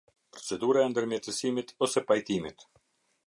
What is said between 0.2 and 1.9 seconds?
Procedura e ndërmjetësimit